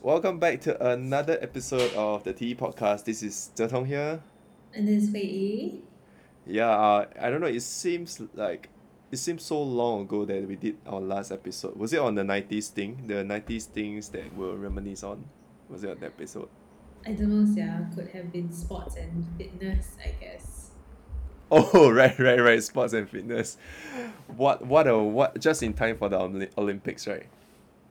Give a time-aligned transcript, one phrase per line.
[0.00, 3.04] Welcome back to another episode of the T podcast.
[3.04, 4.22] This is Zhe here.
[4.72, 5.82] And this is Hui Yi.
[6.46, 7.48] Yeah, uh, I don't know.
[7.48, 8.68] It seems like
[9.10, 11.74] it seems so long ago that we did our last episode.
[11.74, 13.08] Was it on the nineties thing?
[13.08, 15.24] The nineties things that we'll reminisce on.
[15.68, 16.48] Was it on that episode?
[17.04, 17.90] I don't know, Sia.
[17.92, 20.70] Could have been sports and fitness, I guess.
[21.50, 22.62] Oh right, right, right.
[22.62, 23.56] Sports and fitness.
[24.28, 27.26] What what a what just in time for the Olympics, right?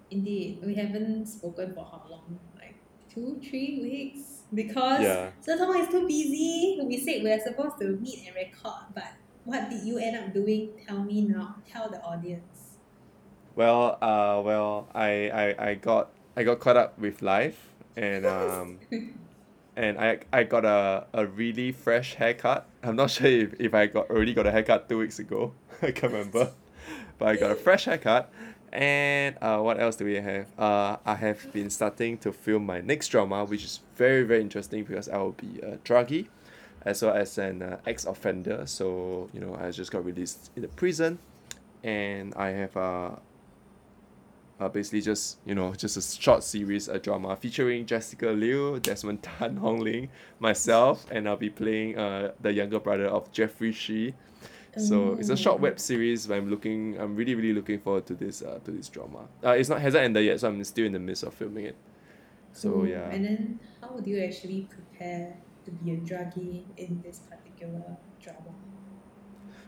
[0.10, 2.40] Indeed, we haven't spoken for how long?
[2.56, 2.76] Like
[3.14, 4.44] two, three weeks?
[4.54, 5.32] Because Yeah.
[5.46, 6.80] Is too busy.
[6.84, 9.12] We said we are supposed to meet and record, but
[9.44, 10.70] what did you end up doing?
[10.88, 11.56] Tell me now.
[11.70, 12.78] Tell the audience.
[13.56, 17.58] Well, uh, well, I, I, I got I got caught up with life,
[17.96, 18.80] and um,
[19.76, 22.68] and I I got a, a really fresh haircut.
[22.84, 25.54] I'm not sure if, if I got already got a haircut two weeks ago.
[25.82, 26.54] I can't remember,
[27.18, 28.32] but I got a fresh haircut.
[28.78, 30.46] And uh, what else do we have?
[30.56, 34.84] Uh, I have been starting to film my next drama, which is very very interesting
[34.84, 36.28] because I will be a druggie,
[36.84, 38.68] as well as an uh, ex offender.
[38.68, 41.18] So you know I just got released in the prison,
[41.84, 43.10] and I have uh,
[44.60, 49.24] uh, basically just you know just a short series a drama featuring Jessica Liu, Desmond
[49.24, 54.14] Tan Hong Ling, myself, and I'll be playing uh the younger brother of Jeffrey Shi.
[54.78, 55.64] So it's a short Oh.
[55.64, 56.28] web series.
[56.28, 56.98] But I'm looking.
[57.00, 59.28] I'm really really looking forward to this uh to this drama.
[59.44, 61.76] Uh, it's not hasn't ended yet, so I'm still in the midst of filming it.
[62.54, 62.88] So Cool.
[62.88, 63.10] yeah.
[63.10, 68.54] And then how would you actually prepare to be a druggie in this particular drama?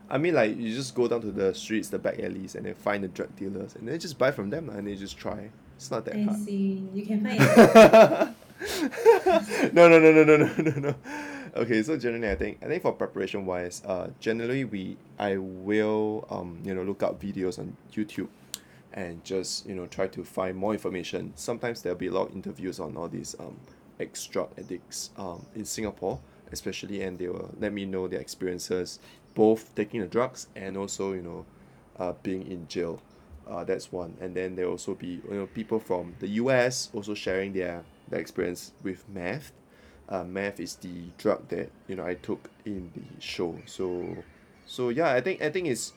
[0.10, 2.74] I mean, like you just go down to the streets, the back alleys, and then
[2.74, 5.50] find the drug dealers, and then just buy from them, and then just try.
[5.76, 6.38] It's not that I hard.
[6.40, 6.84] see.
[6.94, 7.40] You can find
[9.74, 10.96] no, no, no, no, no, no, no, no.
[11.56, 16.28] Okay, so generally, I think I think for preparation wise, uh, generally we I will
[16.30, 18.28] um you know look up videos on YouTube,
[18.94, 21.34] and just you know try to find more information.
[21.36, 23.58] Sometimes there'll be a lot of interviews on all these um
[24.00, 26.20] ex addicts um in Singapore,
[26.52, 29.00] especially, and they will let me know their experiences,
[29.34, 31.46] both taking the drugs and also you know,
[31.98, 33.02] uh being in jail.
[33.48, 36.90] Uh, that's one, and then there will also be you know people from the U.S.
[36.94, 39.52] also sharing their their experience with meth.
[40.10, 43.56] Uh, meth is the drug that you know I took in the show.
[43.68, 44.18] So,
[44.66, 45.94] so yeah, I think I think it's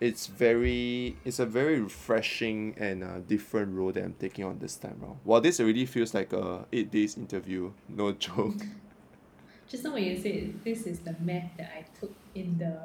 [0.00, 4.76] it's very it's a very refreshing and uh, different role that I'm taking on this
[4.76, 5.18] time around.
[5.24, 8.62] While this already feels like a eight days interview, no joke.
[9.68, 12.78] Just now when you said this is the math that I took in the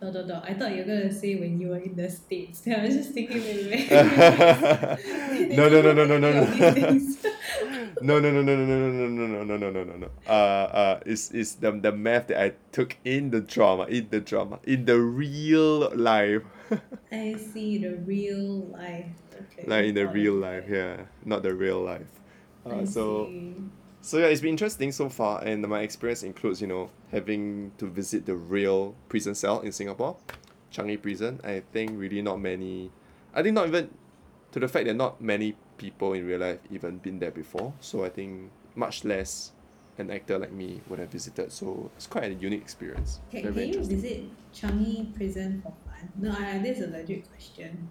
[0.00, 2.60] dot dot dot, I thought you were gonna say when you were in the States.
[2.60, 3.90] Then I was just thinking wait, wait.
[5.56, 6.98] No, no, no, no, no, no, no.
[8.02, 10.30] No no no no no no no no no no no no no no uh
[10.30, 14.60] uh it's it's the the math that I took in the drama in the drama
[14.64, 16.42] in the real life
[17.12, 19.06] I see the real life.
[19.34, 19.64] Okay.
[19.66, 22.10] like in the real life yeah not the real life
[22.66, 23.54] uh, I so see.
[24.02, 27.86] so yeah it's been interesting so far and my experience includes you know having to
[27.86, 30.16] visit the real prison cell in Singapore
[30.72, 32.90] Changi prison I think really not many
[33.34, 33.90] I think not even
[34.52, 38.04] to the fact that not many people in real life even been there before so
[38.04, 39.52] I think much less
[39.96, 43.70] an actor like me would have visited so it's quite a unique experience Can, very,
[43.70, 44.24] can you visit
[44.54, 46.12] Changi prison for fun?
[46.16, 47.88] No, I, this is a legit question.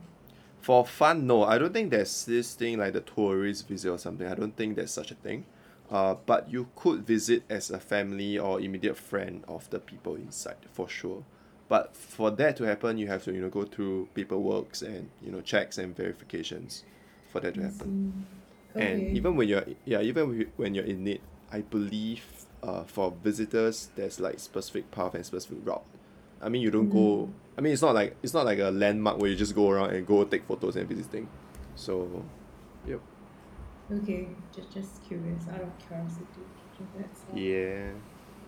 [0.59, 4.27] For fun, no, I don't think there's this thing like the tourist visit or something.
[4.27, 5.45] I don't think there's such a thing.
[5.89, 10.57] Uh, but you could visit as a family or immediate friend of the people inside
[10.73, 11.23] for sure.
[11.69, 15.31] But for that to happen, you have to you know go through paperwork and you
[15.31, 16.83] know checks and verifications
[17.31, 17.93] for that to happen.
[18.75, 18.83] see.
[18.83, 21.21] And even when you're yeah even when you're in it,
[21.51, 22.23] I believe
[22.63, 25.85] uh for visitors there's like specific path and specific route.
[26.41, 27.29] I mean you don't go.
[27.57, 29.91] I mean it's not like it's not like a landmark where you just go around
[29.91, 31.27] and go take photos and visiting.
[31.75, 32.25] So,
[32.87, 33.01] yep.
[33.91, 36.45] Okay, just just curious, out of curiosity.
[36.81, 37.09] Okay.
[37.33, 37.91] Yeah.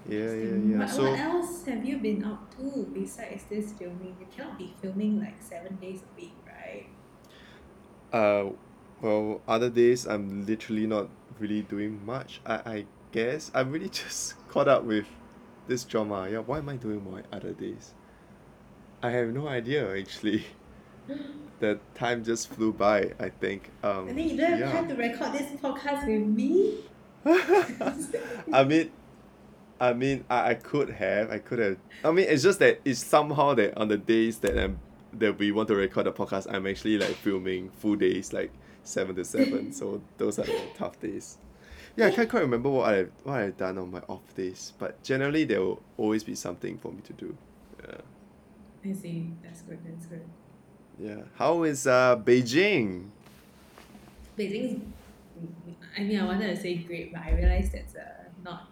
[0.08, 0.80] Yeah, yeah, yeah.
[0.80, 4.16] What, So what else have you been up to besides this filming?
[4.20, 6.88] You cannot be filming like seven days a week, right?
[8.12, 8.46] uh
[9.02, 12.42] well other days I'm literally not really doing much.
[12.46, 15.06] I I guess I'm really just caught up with
[15.68, 16.30] this drama.
[16.30, 17.94] Yeah, why am I doing my other days?
[19.02, 20.46] I have no idea actually.
[21.60, 23.70] the time just flew by, I think.
[23.84, 24.72] Um I think you don't have yeah.
[24.72, 26.80] time to record this podcast with me.
[28.54, 28.92] I mean,
[29.80, 31.78] I mean, I, I could have, I could have.
[32.04, 34.80] I mean, it's just that it's somehow that on the days that I'm
[35.14, 38.52] that we want to record the podcast, I'm actually like filming full days, like
[38.84, 39.72] seven to seven.
[39.74, 41.38] so those are the tough days.
[41.96, 45.02] Yeah, I can't quite remember what I what I've done on my off days, but
[45.04, 47.38] generally there will always be something for me to do.
[47.84, 49.32] Yeah, I see.
[49.44, 49.80] That's good.
[49.86, 50.24] That's good.
[51.00, 51.24] yeah.
[51.36, 53.10] How is uh Beijing?
[54.38, 54.82] Beijing,
[55.98, 58.69] I mean, I wanted to say great, but I realized that's uh, not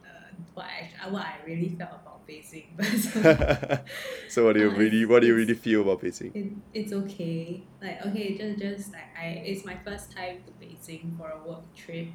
[0.58, 2.76] what I what I really felt about Beijing.
[2.78, 2.88] But
[4.28, 6.34] so what do you Uh, really what do you really feel about Beijing?
[6.34, 7.68] it, it's okay.
[7.82, 11.74] Like okay, just just like I, it's my first time to Beijing for a work
[11.76, 12.10] trip.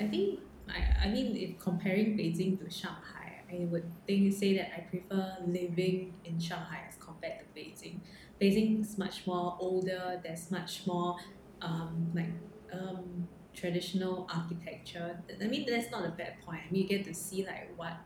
[0.00, 4.70] I think I I mean if comparing Beijing to Shanghai, I would think say that
[4.76, 8.02] I prefer living in Shanghai as compared to Beijing.
[8.40, 10.20] Beijing's much more older.
[10.24, 11.16] There's much more
[11.62, 12.34] um like
[12.72, 15.24] um traditional architecture.
[15.42, 16.60] I mean that's not a bad point.
[16.66, 17.96] I mean you get to see like what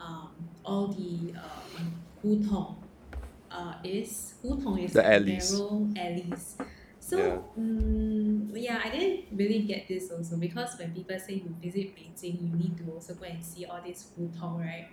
[0.00, 2.88] um all the um hutong
[3.50, 5.50] uh is hutong is The like alleys.
[5.52, 6.56] narrow alleys.
[7.00, 7.62] So Yeah.
[7.62, 12.40] mm, yeah, I didn't really get this also because when people say you visit Beijing,
[12.42, 14.86] you need to also go and see all these hutong, right?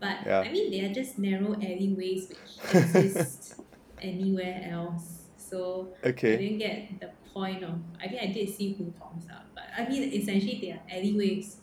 [0.00, 0.18] But.
[0.46, 3.54] I mean, they are just narrow alleyways which exist
[4.00, 5.26] anywhere else.
[5.36, 6.36] So I Okay.
[6.36, 7.74] didn't get the point of.
[8.02, 11.62] I mean, I did see hutongs, uh, but I mean, essentially they are alleyways.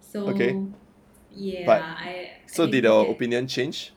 [0.00, 0.56] So Okay.
[1.28, 2.30] yeah, I.
[2.46, 3.92] So did your opinion change?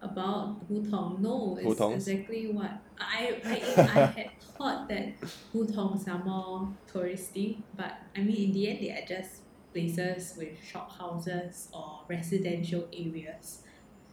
[0.00, 1.18] about hutong?
[1.20, 5.06] No, it's exactly what I I I had thought that
[5.54, 9.42] hutongs are more touristy, but I mean, in the end, they are just
[9.72, 13.62] places with shop houses or residential areas.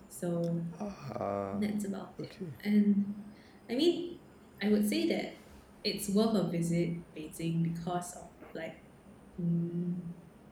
[0.09, 2.37] So Ah, that's about it.
[2.63, 3.33] And
[3.69, 4.21] I mean,
[4.63, 5.44] I would say that
[5.85, 8.77] it's worth a visit Beijing because of like
[9.41, 9.93] mm,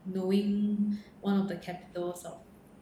[0.06, 2.38] knowing one of the capitals of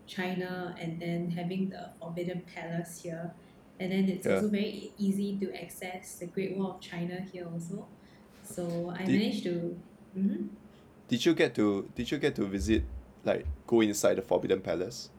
[0.06, 3.32] China and then having the Forbidden Palace here.
[3.80, 7.88] And then it's also very easy to access the Great Wall of China here also.
[8.44, 9.78] So I Did- managed to.
[10.18, 10.50] mhm.
[11.08, 12.84] Did you get to did you get to visit
[13.24, 15.10] like go inside the Forbidden Palace?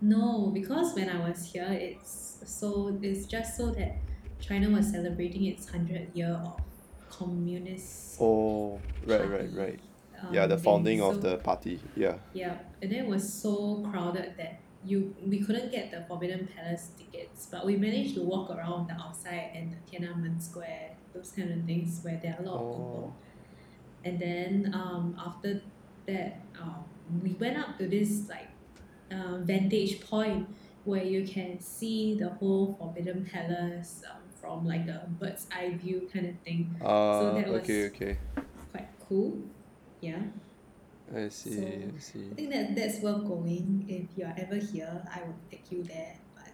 [0.00, 3.96] No, because when I was here, it's so it's just so that
[4.40, 6.60] China was celebrating its hundred year of
[7.10, 8.16] communist.
[8.20, 9.80] Oh, right, right, right.
[10.22, 11.80] um, Yeah, the founding of the party.
[11.94, 12.16] Yeah.
[12.32, 16.90] Yeah, and then it was so crowded that you we couldn't get the Forbidden Palace
[16.96, 21.50] tickets, but we managed to walk around the outside and the Tiananmen Square, those kind
[21.52, 23.16] of things where there are a lot of people.
[24.04, 25.60] And then um, after
[26.06, 26.84] that, um,
[27.22, 28.48] we went up to this like
[29.10, 30.48] uh, vantage point
[30.84, 34.15] where you can see the whole Forbidden Palace um,
[34.46, 36.70] from like a bird's eye view kind of thing.
[36.78, 38.12] Ah, that was- okay, okay.
[38.70, 39.38] Quite cool.
[40.00, 40.22] Yeah.
[41.10, 42.24] I see, So- I see.
[42.30, 43.84] I think that that's worth going.
[43.90, 46.50] If you are ever here, I will take you there, but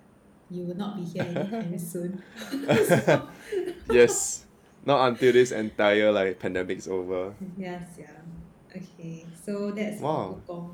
[0.51, 2.21] you will not be here anytime soon.
[2.89, 3.29] So,
[3.93, 4.45] Yes.
[4.85, 7.33] Not until this entire like pandemic's over.
[7.57, 8.19] yes, yeah.
[8.75, 10.41] Okay, so that's Wow.
[10.43, 10.67] for hutong.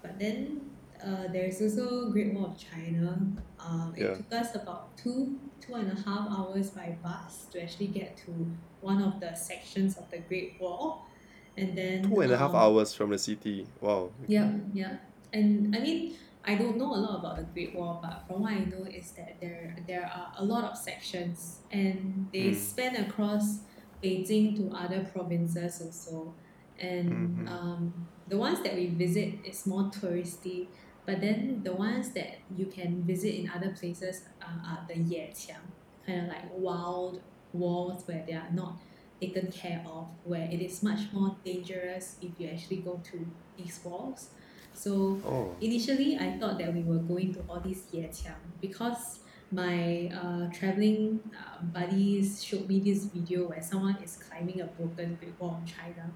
[0.00, 0.62] But then
[1.06, 3.18] uh, there's also Great Wall of China.
[3.58, 4.14] Um, it Yeah.
[4.16, 8.32] took us about two two and a half hours by bus to actually get to
[8.80, 11.06] one of the sections of the Great Wall,
[11.56, 13.66] and then Two and a half um, hours from the city.
[13.80, 14.10] Wow.
[14.26, 14.96] Yeah, yeah.
[15.32, 18.52] And I mean, I don't know a lot about the Great Wall, but from what
[18.52, 22.54] I know is that there there are a lot of sections and they Mm.
[22.54, 23.60] span across
[24.02, 26.36] Beijing to other provinces also.
[26.78, 27.48] And Mhm.
[27.48, 30.68] um, the ones that we visit is more touristy,
[31.06, 35.64] but then the ones that you can visit in other places are, are the Yeqiang,
[36.06, 37.20] kind of like wild
[37.52, 38.76] walls where they are not
[39.20, 43.80] taken care of, where it is much more dangerous if you actually go to these
[43.84, 44.30] walls.
[44.74, 45.54] So Oh.
[45.60, 49.20] initially, I thought that we were going to all these Yeqiang because
[49.50, 55.16] my uh, traveling uh, buddies showed me this video where someone is climbing a broken
[55.20, 56.10] Great Wall of China.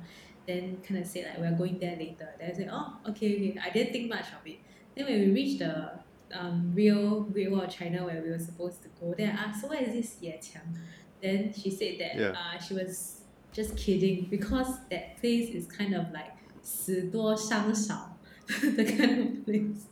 [0.46, 2.28] Then kind of said like we're going there later.
[2.38, 3.60] Then I said oh okay okay.
[3.64, 4.58] I didn't think much of it
[4.95, 5.91] Then when we reached the
[6.33, 9.61] um, real Great Wall of China where we were supposed to go, then I asked
[9.61, 10.77] so what is this Yeqiang?
[11.21, 12.31] Then she said that Yeah.
[12.31, 13.21] uh, she was
[13.53, 16.31] just kidding because that place is kind of like
[16.63, 18.17] 死多伤少
[18.47, 19.85] the kind of place.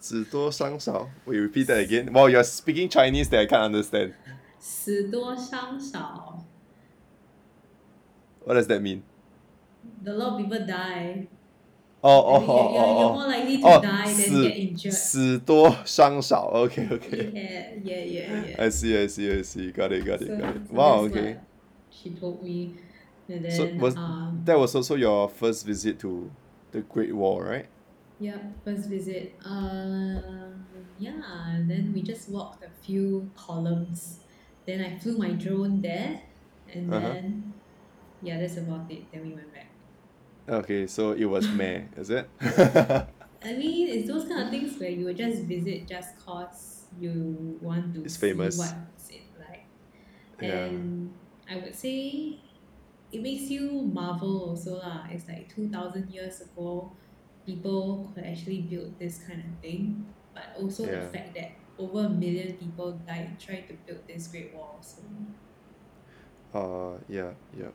[0.00, 1.08] 子多伤少.
[1.26, 2.12] Wait, repeat that again.
[2.12, 4.12] Wow, you're speaking Chinese that I can't understand.
[4.60, 6.44] 死多伤少
[8.44, 9.02] What does that mean?
[10.06, 11.26] A lot of people die.
[12.02, 13.80] Oh, I oh, mean, oh, you're, you're, you're oh, more likely to oh.
[13.82, 14.92] die than 死 get injured.
[14.92, 16.50] 死多伤少.
[16.54, 17.30] Okay, okay.
[17.32, 18.64] Yeah, yeah, yeah, yeah.
[18.66, 19.72] I see, I see, I see.
[19.72, 20.62] Got it, got it, So- got it.
[20.68, 21.32] so Wow, that's okay.
[21.34, 21.40] what
[21.90, 22.74] She told me.
[23.28, 26.30] And then, So was- um, That was also your first visit to
[26.70, 27.66] the Great Wall, right?
[28.20, 29.34] yeah, first visit.
[29.44, 30.64] Um,
[30.98, 34.20] yeah, and then we just walked a few columns.
[34.64, 36.20] Then I flew my drone there,
[36.72, 37.12] and Uh-huh.
[37.12, 37.52] then,
[38.22, 39.10] yeah, that's about it.
[39.12, 39.66] Then we went back.
[40.49, 42.27] Okay, so it was meh, is it?
[43.43, 47.57] I mean, it's those kind of things where you will just visit just cause you
[47.61, 48.57] want to It's see famous.
[48.57, 49.65] what's it like.
[50.41, 50.67] Yeah.
[50.67, 51.13] And
[51.49, 52.39] I would say
[53.11, 56.95] it makes you marvel also lah it's like two thousand years ago
[57.45, 62.09] people could actually build this kind of thing but also the fact that over a
[62.09, 65.01] million people died trying to build this great wall so
[66.53, 67.67] Uh, yeah, yeah.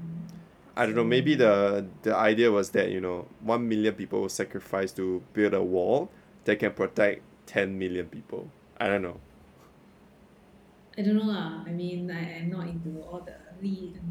[0.00, 1.04] mm, I don't know.
[1.04, 5.54] Maybe the the idea was that you know one million people will sacrifice to build
[5.54, 6.10] a wall
[6.44, 8.50] that can protect ten million people.
[8.78, 9.20] I don't know.
[10.96, 13.34] I don't know lah I mean I am not into all the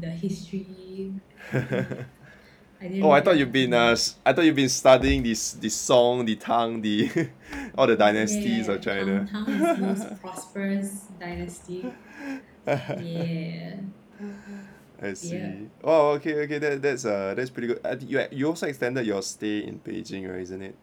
[0.00, 1.14] the history
[1.52, 6.26] I oh, I thought you've been uh, I thought you've been studying this this song,
[6.26, 7.28] the Tang, the
[7.78, 9.26] all the dynasties of China.
[9.30, 11.92] Tang, Tang is most prosperous dynasty.
[12.66, 13.76] Yeah.
[15.04, 15.68] I see.
[15.84, 16.58] Oh, okay, okay.
[16.58, 17.80] That that's uh that's pretty good.
[17.84, 20.40] Uh, you you also extended your stay in Beijing, right?
[20.40, 20.74] Isn't it?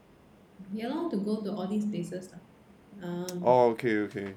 [0.74, 2.30] You're allowed to go to all these places.
[2.32, 2.40] lah.
[3.08, 4.34] Um, Oh, okay, okay.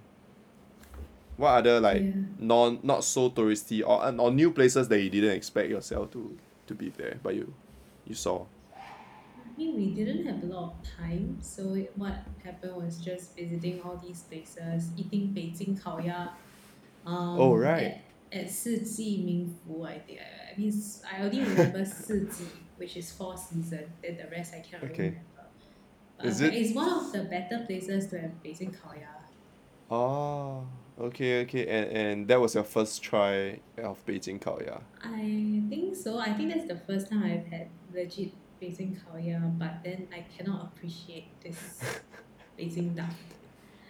[1.37, 2.07] What other like
[2.39, 6.37] non not so touristy or uh, or new places that you didn't expect yourself to
[6.67, 7.53] to be there, but you
[8.07, 8.47] you saw.
[8.75, 12.15] I mean, we didn't have a lot of time, so it- what
[12.45, 16.33] happened was just visiting all these places, eating Beijing 烤鸭.
[17.07, 17.93] Um, Oh, right.
[17.93, 18.04] At,
[18.35, 20.73] at Minfu I think I I mean
[21.11, 22.45] I only remember 四季
[22.77, 25.21] which is four season then the rest I cannot remember.
[26.19, 29.03] But it's one of the better places to have 北京烤鸭
[29.89, 30.65] oh
[30.99, 36.19] ah, okay okay and and that was your first try of 北京烤鸭 I think so.
[36.19, 41.27] I think that's the first time I've had legit 北京烤鸭 but then I cannot appreciate
[41.43, 41.81] this
[42.59, 43.11] Beijing duck.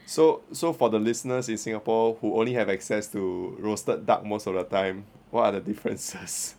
[0.07, 4.47] So so for the listeners in Singapore who only have access to roasted duck most
[4.47, 6.55] of the time, what are the differences?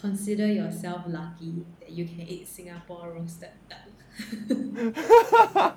[0.00, 3.88] Consider yourself lucky that you can eat Singapore roasted duck.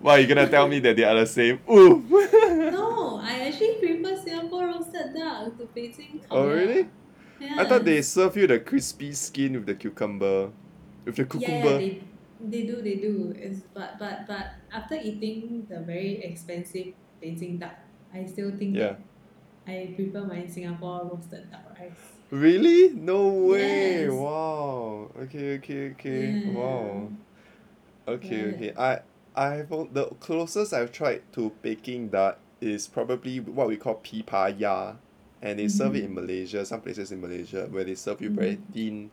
[0.00, 1.60] Why are you gonna tell me that they are the same?
[1.70, 2.02] Ooh.
[2.10, 6.20] no, I actually prefer Singapore roasted duck to Beijing.
[6.30, 6.88] Oh really?
[7.40, 7.54] Yeah.
[7.58, 10.50] I thought they serve you the crispy skin with the cucumber,
[11.04, 11.78] with the Yeah, cucumber.
[11.78, 12.00] they,
[12.40, 13.34] they do, they do.
[13.36, 17.74] It's, but, but, but after eating the very expensive Beijing duck,
[18.12, 18.96] I still think Yeah.
[18.96, 19.00] that
[19.66, 21.92] I prefer my Singapore roasted duck rice.
[22.30, 22.90] Really?
[22.94, 24.02] No way!
[24.04, 24.12] Yes.
[24.12, 25.10] Wow.
[25.22, 26.44] Okay, okay, okay.
[26.52, 27.08] Wow.
[28.06, 28.72] Okay, okay.
[28.76, 29.00] I
[29.34, 34.58] I've o- the closest I've tried to Peking duck is probably what we call pipa
[34.58, 34.94] ya,
[35.40, 36.26] and they serve it in mm-hmm.
[36.26, 36.64] Malaysia.
[36.66, 38.72] Some places in Malaysia where they serve you very mm-hmm.
[38.72, 39.10] thin,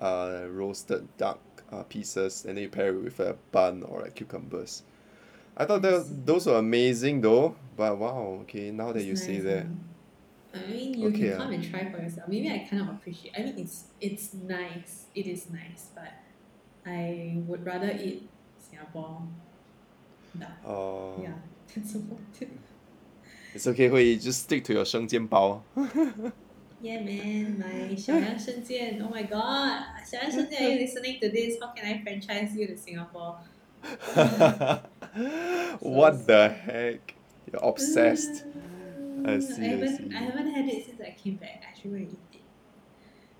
[0.00, 1.40] uh, roasted duck
[1.72, 4.82] uh, pieces, and then you pair it with a bun or like cucumbers.
[5.56, 6.14] I thought I that see.
[6.24, 7.56] those were amazing though.
[7.76, 8.70] But wow, okay.
[8.70, 10.58] Now that It's you say nice, that, ah.
[10.58, 11.44] I mean, you Okay, can ah.
[11.44, 12.28] come and try for yourself.
[12.28, 13.34] Maybe I kind of appreciate.
[13.38, 15.06] I mean, it's it's nice.
[15.14, 16.12] It is nice, but
[16.86, 19.22] I would rather eat Singapore
[20.38, 20.50] duck.
[20.66, 21.34] uh, Yeah,
[21.74, 22.50] that's about it.
[23.54, 23.88] it's okay.
[23.88, 25.62] Hui, just stick to your 生煎包.
[26.84, 29.00] Yeah, man, my 小杨生煎.
[29.02, 31.58] Oh my god, 小杨生煎, are you listening to this?
[31.60, 33.36] How can I franchise you to Singapore?
[35.80, 37.14] what the heck?
[37.50, 38.44] You're obsessed.
[39.24, 40.10] I see, I I haven't, see.
[40.14, 41.64] I haven't had it since I came back.
[41.70, 42.40] I should go and eat it.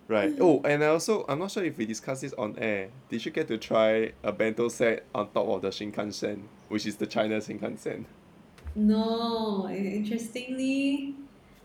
[0.08, 0.34] Right.
[0.40, 2.90] Oh, and I also I'm not sure if we discussed this on air.
[3.08, 6.96] Did you get to try a bento set on top of the Shinkansen, which is
[6.96, 8.04] the China Shinkansen?
[8.74, 11.14] No, interestingly,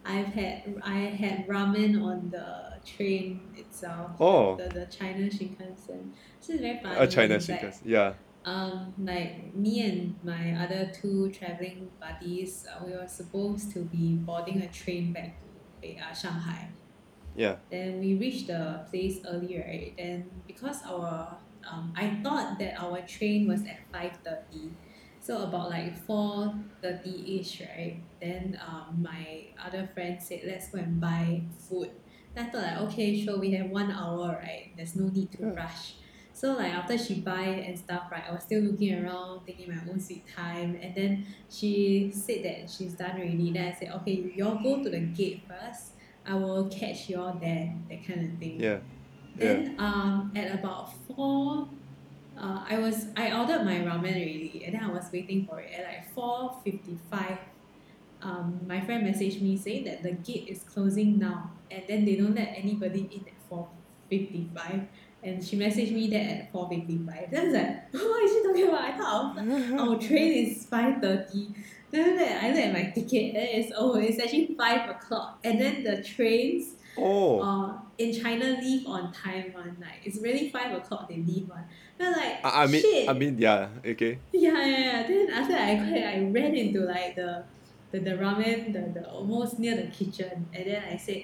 [0.04, 4.12] I've had I had ramen on the train itself.
[4.18, 4.56] Oh.
[4.56, 6.12] The, the China Shinkansen.
[6.40, 6.96] This is very funny.
[6.96, 7.80] A China it's like, Shinkansen.
[7.84, 8.12] Yeah.
[8.44, 14.14] um, like me and my other two traveling buddies, uh, we were supposed to be
[14.14, 15.46] boarding a train back to
[15.82, 16.68] Bei- uh, Shanghai.
[17.36, 17.56] Yeah.
[17.70, 19.94] Then we reached the place early, right?
[19.96, 21.36] Then because our
[21.70, 24.72] um, I thought that our train was at five thirty,
[25.20, 28.00] so about like four thirty ish, right?
[28.20, 31.90] Then um, my other friend said, "Let's go and buy food."
[32.34, 34.70] Then I thought like, okay, sure, we have one hour, right?
[34.76, 35.94] There's no need to rush.
[36.32, 38.22] So like after she buy and stuff, right?
[38.26, 42.70] I was still looking around, taking my own sweet time, and then she said that
[42.70, 43.52] she's done already.
[43.52, 45.92] Then I said, okay, you all go to the gate first.
[46.24, 48.60] I will catch you all there, that kind of thing.
[48.60, 48.78] Yeah.
[49.36, 49.52] Yeah.
[49.52, 51.68] Then um at about four,
[52.40, 55.72] uh, I was I ordered my ramen already, and then I was waiting for it
[55.72, 57.38] at like four fifty five.
[58.22, 62.16] Um, my friend messaged me saying that the gate is closing now, and then they
[62.16, 63.68] don't let anybody in at four
[64.08, 64.88] fifty five.
[65.22, 67.30] And she messaged me that at four fifty five.
[67.30, 68.80] Then I was like, what is she talking about?
[68.80, 71.54] I thought our, our train is five thirty.
[71.90, 75.40] Then after that, I look at my ticket, then it's oh, it's actually five o'clock,
[75.44, 77.39] and then the trains oh.
[77.39, 79.77] uh, in China leave on time one.
[79.79, 81.63] Like it's really five o'clock they leave one.
[81.97, 83.09] Then like I, I mean shit.
[83.09, 84.19] I mean yeah, okay.
[84.31, 85.07] yeah, yeah, yeah.
[85.07, 87.43] Then after that, I quite, I ran into like the
[87.91, 91.23] the, the ramen the, the almost near the kitchen and then I said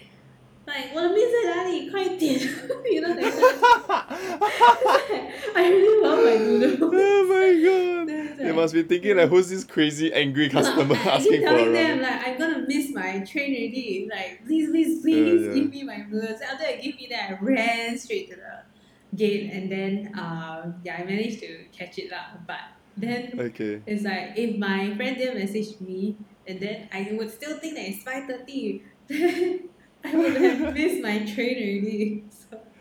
[0.67, 1.89] like 我的面在哪里？
[1.89, 3.43] 快点 you know that kind
[4.39, 4.51] of
[5.55, 6.91] I really want my noodle.
[6.93, 11.08] oh my god Then they must be thinking like who's this crazy angry customer I,
[11.08, 14.08] I asking for a telling them ramen like I'm gonna miss my train already.
[14.10, 15.54] Like please, please, please Yeah, yeah.
[15.54, 16.40] give me my noodles.
[16.40, 20.96] After they give me that, I ran straight to the gate and then um yeah
[21.00, 22.36] I managed to catch it lah.
[22.46, 22.60] But
[22.96, 26.16] then okay it's like if my friend didn't message me
[26.46, 28.82] and then I would still think that it's five thirty.
[29.08, 29.68] then
[30.04, 32.24] I would have missed my train already.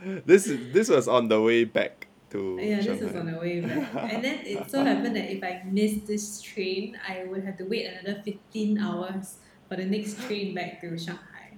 [0.05, 3.61] So this this was on the way back to yeah, this is on the way
[3.61, 3.93] back.
[4.11, 7.65] And then it so happened that if I missed this train, I would have to
[7.65, 9.37] wait another 15 hours
[9.69, 11.57] for the next train back to Shanghai.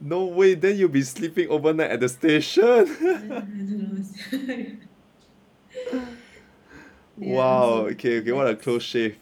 [0.00, 3.98] no way then you'll be sleeping overnight at the station I don't
[5.92, 6.06] know.
[7.16, 9.16] Yeah, wow so okay okay what a close shave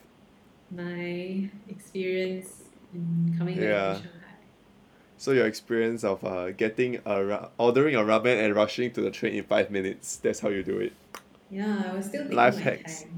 [0.70, 3.64] My experience in coming back
[3.96, 4.15] to Shanghai.
[5.18, 9.10] So your experience of uh, getting a ra- ordering a ramen and rushing to the
[9.10, 10.16] train in five minutes.
[10.16, 10.92] That's how you do it.
[11.50, 13.02] Yeah, I was still Life hacks.
[13.02, 13.10] time.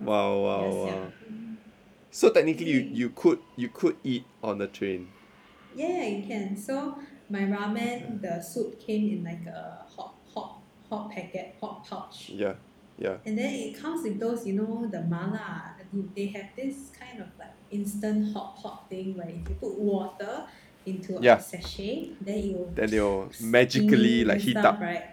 [0.00, 0.86] Wow, wow, yes, wow.
[0.86, 1.28] yeah.
[2.10, 5.08] So technically, you, you could you could eat on the train.
[5.76, 6.56] Yeah, yeah, you can.
[6.56, 6.98] So
[7.30, 12.30] my ramen, the soup came in like a hot, hot, hot packet, hot pouch.
[12.30, 12.54] Yeah,
[12.98, 13.16] yeah.
[13.26, 15.74] And then it comes with those, you know, the mala.
[16.14, 20.44] They have this kind of like instant hot pot thing where if you put water
[20.86, 21.38] into a Yeah.
[21.38, 24.80] sachet, then it will Then they'll magically like heat stuff, up.
[24.80, 25.04] right?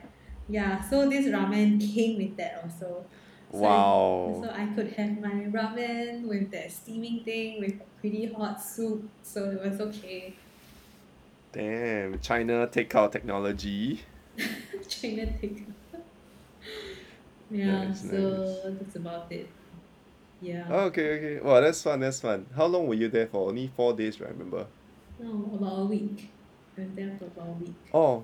[0.48, 3.06] Yeah, so this ramen came with that also.
[3.52, 4.42] So I- Wow.
[4.44, 9.50] so I could have my ramen with that steaming thing with pretty hot soup, so
[9.52, 10.36] it was okay.
[11.52, 14.02] Damn, China takeout technology.
[14.90, 15.64] China take.
[17.52, 19.48] yeah, Nice, so that's about it.
[20.46, 20.64] Yeah.
[20.70, 21.40] Okay, okay.
[21.42, 22.00] Wow, that's fun.
[22.00, 22.46] That's fun.
[22.56, 23.50] How long were you there for?
[23.50, 24.32] Only four days, right?
[24.32, 24.68] Remember?
[25.20, 26.30] No, about a week.
[26.78, 27.76] I was there for about a week.
[27.94, 28.24] Oh,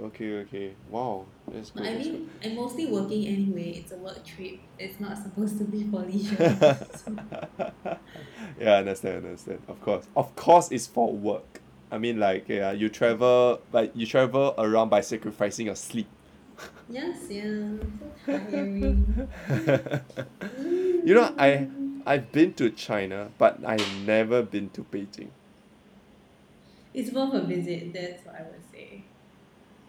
[0.00, 0.74] okay, okay.
[0.90, 1.82] Wow, that's good.
[1.84, 3.70] But I that's mean, I'm mostly working anyway.
[3.82, 4.60] It's a work trip.
[4.78, 6.36] It's not supposed to be for leisure.
[8.58, 9.62] yeah, I understand, understand.
[9.68, 11.62] Of course, of course, it's for work.
[11.90, 16.08] I mean, like, yeah, you travel, but you travel around by sacrificing your sleep.
[16.88, 17.76] Yes, yeah.
[18.26, 19.28] So tiring.
[21.04, 21.68] you know, I
[22.06, 25.28] I've been to China, but I've never been to Beijing.
[26.94, 27.92] It's worth a visit.
[27.94, 29.04] That's what I would say.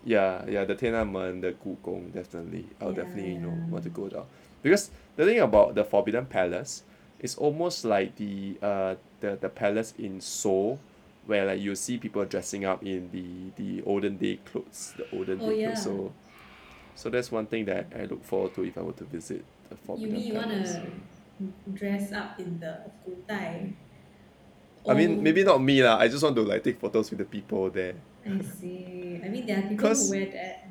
[0.06, 2.66] Yeah, yeah, the Tiananmen, the Gugong, definitely.
[2.82, 4.26] I'll Yeah, definitely, you know, want to go down.
[4.64, 6.84] Because the thing about the Forbidden Palace
[7.20, 10.80] is almost like the uh the, the palace in Seoul
[11.26, 15.42] where like you see people dressing up in the the olden day clothes, the olden
[15.46, 15.64] Oh, day yeah.
[15.66, 15.80] clothes.
[15.82, 16.14] So
[16.96, 19.76] so that's one thing that I look forward to if I were to visit the
[19.76, 23.74] Forbidden You mean you want to dress up in the 古代?
[24.88, 25.98] I mean, maybe not me lah.
[25.98, 27.94] I just want to like take photos with the people there.
[28.26, 29.22] I see.
[29.24, 30.70] I mean, there are people who wear that.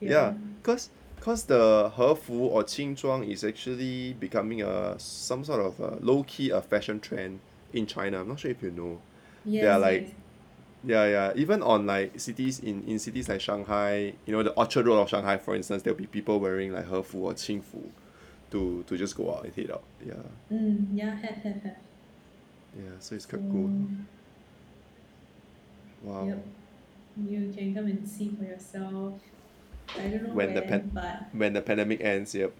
[0.00, 5.80] Yeah, because yeah, cause the hanfu or qingzhuang is actually becoming a some sort of
[5.80, 7.40] a low key a fashion trend
[7.72, 8.20] in China.
[8.20, 9.00] I'm not sure if you know.
[9.44, 10.12] Yes, they are like yes
[10.84, 11.32] yeah, yeah.
[11.34, 15.08] even on like cities in in cities like shanghai you know the orchard road of
[15.08, 17.90] shanghai for instance there'll be people wearing like hanfu or qingfu,
[18.50, 19.82] to to just go out and head out.
[20.04, 20.14] Yeah.
[20.52, 21.76] Mm, yeah have have have.
[22.76, 23.68] Yeah so it's quite cool.
[23.68, 24.04] Mm.
[26.02, 26.26] Wow.
[26.28, 26.46] Yep.
[27.28, 29.14] you can come and see for yourself.
[29.96, 32.52] I don't know when, when the pan- but when the pandemic ends yep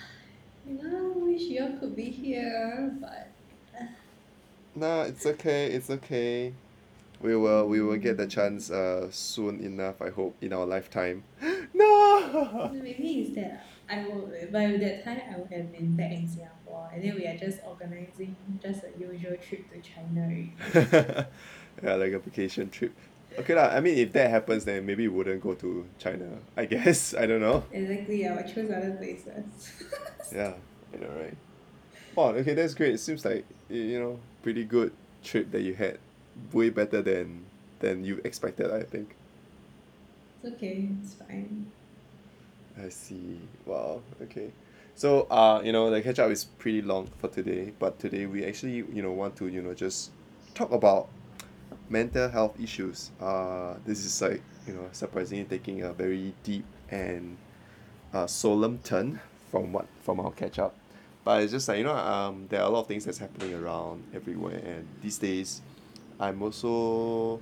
[0.66, 3.28] you know, I wish you all could be here but
[3.78, 3.84] uh.
[4.74, 6.54] nah it's okay it's okay.
[7.22, 10.02] We will we will get the chance uh soon enough.
[10.02, 11.22] I hope in our lifetime.
[11.74, 12.72] no.
[12.82, 17.04] maybe instead I will by that time I would have been back in Singapore and
[17.04, 20.54] then we are just organizing just a usual trip to China already.
[21.82, 22.92] yeah, like a vacation trip.
[23.38, 23.68] Okay lah.
[23.72, 26.26] I mean, if that happens, then maybe we wouldn't go to China.
[26.56, 27.64] I guess I don't know.
[27.72, 29.72] Exactly, I will choose other places.
[30.34, 30.54] Yeah,
[30.94, 31.36] you know, right?
[32.14, 32.30] Wow.
[32.34, 32.94] Okay, that's great.
[32.94, 35.98] It seems like you know pretty good trip that you had.
[36.52, 37.44] Way better than
[37.80, 38.70] than you expected.
[38.70, 39.14] I think.
[40.42, 41.66] it's okay, it's fine.
[42.82, 43.40] I see.
[43.66, 44.02] Wow.
[44.22, 44.50] Okay.
[44.94, 48.44] So uh, you know, the catch up is pretty long for today, but today we
[48.44, 50.10] actually you know want to you know just
[50.54, 51.08] talk about
[51.88, 53.10] mental health issues.
[53.20, 57.36] Uh, this is like you know surprisingly taking a very deep and
[58.12, 60.74] uh, solemn turn from what from our catch up.
[61.24, 63.54] But it's just like you know um there are a lot of things that's happening
[63.54, 65.62] around everywhere, and these days,
[66.22, 67.40] I'm also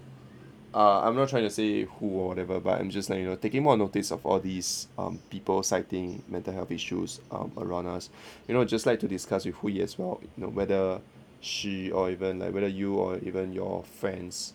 [0.72, 3.36] uh, I'm not trying to say who or whatever, but I'm just like you know
[3.36, 8.08] taking more notice of all these um, people citing mental health issues um, around us.
[8.48, 10.20] You know, just like to discuss with Hui as well.
[10.22, 11.00] You know whether
[11.40, 14.54] she or even like whether you or even your friends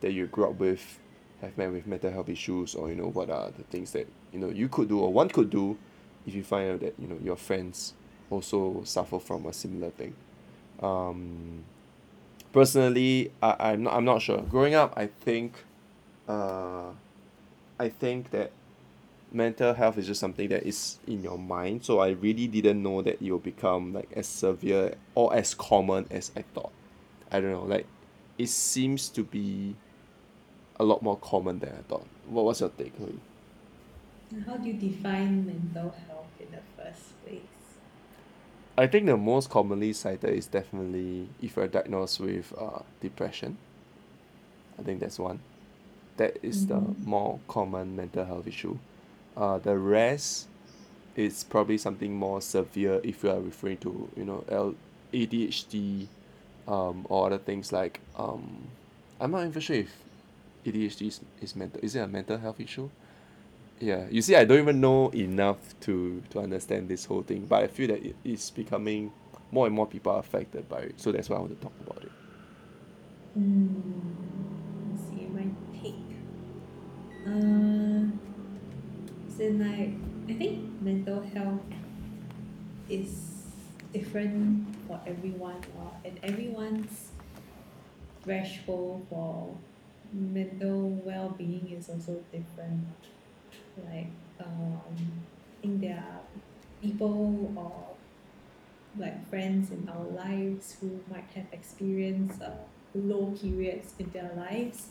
[0.00, 0.98] that you grew up with
[1.40, 4.38] have met with mental health issues or you know what are the things that you
[4.38, 5.76] know you could do or one could do
[6.26, 7.94] if you find out that you know your friends
[8.30, 10.14] also suffer from a similar thing
[10.82, 11.64] um
[12.52, 15.64] personally I I'm not I'm not sure growing up I think
[16.28, 16.90] uh
[17.78, 18.52] I think that
[19.32, 23.00] mental health is just something that is in your mind so I really didn't know
[23.02, 26.72] that it will become like as severe or as common as I thought
[27.30, 27.86] I don't know like
[28.38, 29.76] it seems to be
[30.80, 33.12] a lot more common than I thought what was your take Hui?
[34.46, 37.59] How do you define mental health in the first place?
[38.78, 43.58] I think the most commonly cited is definitely if you're diagnosed with uh depression.
[44.78, 45.40] I think that's one.
[46.16, 47.04] That is the Mhm.
[47.04, 48.78] more common mental health issue.
[49.36, 50.48] Uh the rest
[51.16, 54.74] is probably something more severe if you are referring to you know L
[55.12, 56.06] A_D_H_D
[56.68, 58.68] um or other things like um
[59.20, 59.92] I'm not even sure if
[60.64, 62.88] A_D_H_D is is mental is it a mental health issue
[63.80, 67.62] yeah you see I don't even know enough to to understand this whole thing but
[67.64, 69.12] I feel that it is becoming
[69.50, 71.74] more and more people are affected by it so that's why I want to talk
[71.80, 72.12] about it
[73.38, 74.14] Mm,
[74.90, 75.46] let's see my
[75.80, 75.94] take.
[77.26, 78.10] Uh,
[79.38, 79.94] in like
[80.28, 81.62] I think mental health
[82.88, 83.46] is
[83.92, 87.10] different for everyone or and everyone's
[88.22, 89.56] threshold for
[90.12, 92.86] mental well being is also different.
[93.88, 94.80] Like um
[95.58, 96.20] I think there are
[96.82, 97.86] people or
[98.98, 102.50] like friends in our lives who might have experienced uh,
[102.94, 104.88] low periods in their lives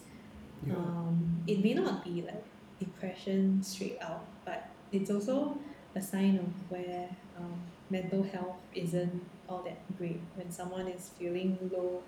[0.71, 2.43] um it may not be like
[2.79, 5.57] depression straight out but it's also
[5.95, 10.21] a sign of where um mental health isn't all that great.
[10.35, 12.03] When someone is feeling low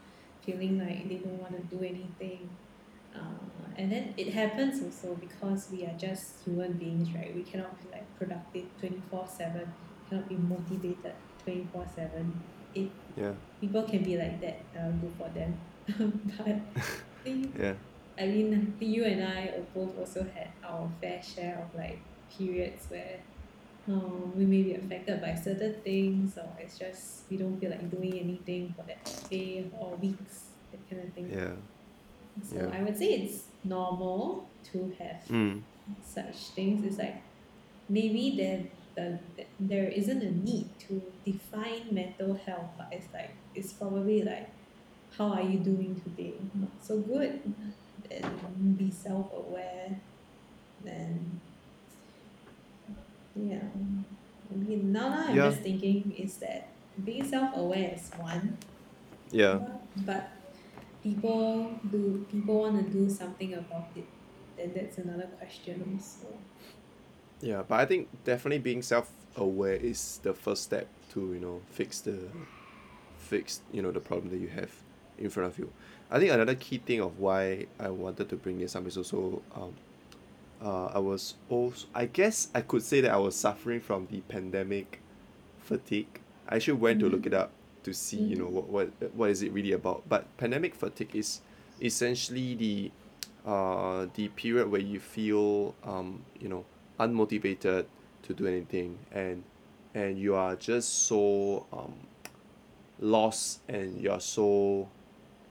[0.45, 2.49] feeling like they don't want to do anything
[3.15, 3.41] uh,
[3.78, 7.34] and then it happens also because we are just human beings right?
[7.36, 9.74] We cannot be like productive 24 7
[10.10, 12.41] cannot be motivated 24 7
[12.76, 13.32] it yeah.
[13.60, 14.62] people can be like that.
[14.78, 15.58] Uh, good for them.
[16.38, 16.60] But
[17.24, 17.74] think yeah.
[18.17, 22.00] I mean you and I both also had our fair share of like
[22.38, 23.19] periods where
[23.88, 27.89] um, we may be affected by certain things or it's just we don't feel like
[27.89, 31.30] doing anything for that day or weeks that kind of thing.
[31.32, 31.56] Yeah
[32.43, 32.77] so yeah.
[32.77, 35.61] I would say it's normal to have mm
[36.05, 36.85] such things.
[36.85, 37.21] It's like
[37.89, 38.63] maybe there
[38.95, 39.19] the,
[39.59, 44.49] there isn't a need to define mental health but it's like it's probably like
[45.17, 46.33] how are you doing today?
[46.53, 47.41] Not so good.
[48.09, 49.99] Then be self-aware.
[50.83, 51.41] Then
[53.35, 53.59] yeah.
[54.51, 55.49] I mean now now I'm Yeah.
[55.49, 56.67] just thinking is that
[57.03, 58.57] being self-aware is one.
[59.31, 59.59] Yeah.
[60.05, 60.29] But
[61.03, 64.05] people do people want to do something about it
[64.57, 66.27] then that's another question also
[67.41, 72.01] Yeah, but I think definitely being self-aware is the first step to you know fix
[72.01, 72.29] the
[73.17, 74.71] fix you know the problem that you have
[75.17, 75.71] in front of you.
[76.09, 79.41] I think another key thing of why I wanted to bring this up is also
[79.55, 79.73] um,
[80.61, 84.21] uh, I was also I guess I could say that I was suffering from the
[84.21, 84.99] pandemic
[85.59, 86.19] fatigue.
[86.47, 87.51] I actually went to look it up
[87.83, 90.03] to see you know what what what is it really about.
[90.07, 91.41] But pandemic fatigue is
[91.81, 92.91] essentially the
[93.45, 96.63] uh the period where you feel um you know
[96.99, 97.85] unmotivated
[98.23, 99.43] to do anything and
[99.95, 101.93] and you are just so um
[102.99, 104.87] lost and you are so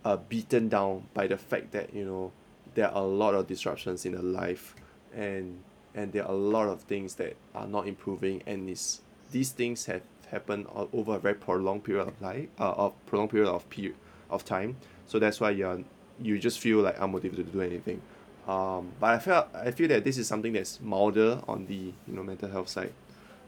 [0.04, 2.30] uh beaten down by the fact that you know
[2.74, 4.76] there are a lot of disruptions in the life
[5.12, 5.58] and
[5.94, 9.00] and there are a lot of things that are not improving and is
[9.32, 13.30] these things have happened o- over a very prolonged period of life uh of prolonged
[13.30, 13.96] period of period
[14.30, 14.76] of time.
[15.06, 15.82] So that's why you're
[16.20, 18.00] you just feel like unmotivated to do anything.
[18.46, 22.14] Um but I felt I feel that this is something that's milder on the you
[22.14, 22.92] know mental health side.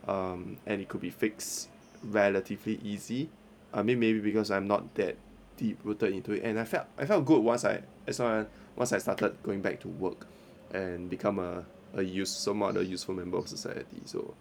[0.06, 1.68] Um and it could be fixed
[2.02, 3.30] relatively easy.
[3.72, 5.16] I mean maybe because I'm not that
[5.56, 6.42] deep rooted into it.
[6.42, 9.80] And I felt I felt good once I as long once I started going back
[9.80, 10.26] to work
[10.72, 11.64] and become a
[11.94, 14.00] a use somewhat a useful member of society.
[14.04, 14.34] So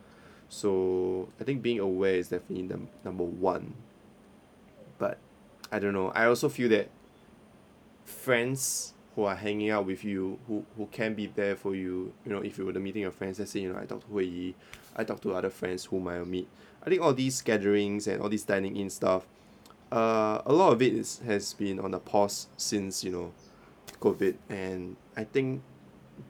[0.52, 3.74] so I think being aware is definitely num- number one.
[4.98, 5.18] But
[5.72, 6.10] I don't know.
[6.10, 6.90] I also feel that
[8.04, 12.32] friends who are hanging out with you who who can be there for you you
[12.32, 14.08] know if you were to meeting your friends let's say you know I talk to
[14.08, 14.56] Hui Yi
[14.96, 16.50] I talk to other friends whom I will meet.
[16.86, 19.24] I think all these gatherings and all these dining in stuff
[19.92, 23.32] uh a lot of it is has been on a pause since you know
[24.02, 24.36] COVID.
[24.50, 25.62] And I think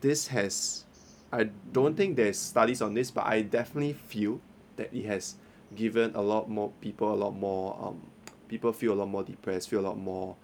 [0.02, 0.86] this has
[1.32, 4.41] I don't think there's studies on this but I definitely feel
[4.76, 5.36] that it has
[5.76, 8.02] given a lot more people a lot more um
[8.48, 10.36] people feel a lot more depressed feel a lot more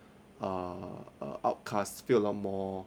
[0.41, 0.76] uh,
[1.21, 2.86] uh outcast feel a lot more